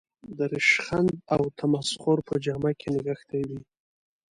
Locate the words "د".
0.37-0.39